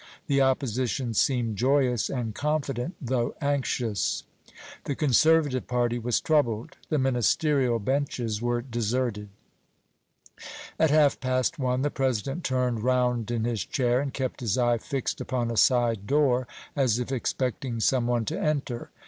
[0.25, 4.23] The opposition seemed joyous and confident, though anxious.
[4.85, 6.75] The conservative party was troubled.
[6.89, 9.29] The Ministerial benches were deserted.
[10.79, 14.79] At half past one the President turned round in his chair, and kept his eye
[14.79, 18.89] fixed upon a side door, as if expecting some one to enter.